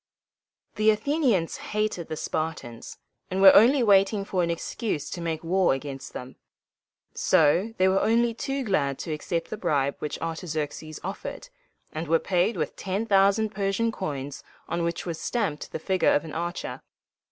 [0.77, 2.97] The Athenians hated the Spartans,
[3.29, 6.37] and were only waiting for an excuse to make war against them:
[7.13, 11.49] so they were only too glad to accept the bribe which Artaxerxes offered,
[11.93, 16.25] and were paid with ten thousand Persian coins on which was stamped the figure of
[16.25, 16.81] an archer.